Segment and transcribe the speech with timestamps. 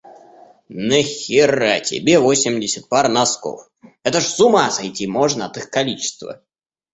[0.89, 3.69] Нахера тебе восемьдесят пар носков?
[4.01, 6.41] Это ж с ума сойти можно от их количества!